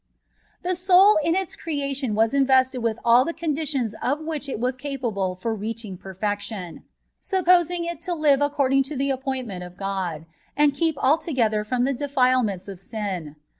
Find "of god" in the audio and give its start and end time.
9.63-10.25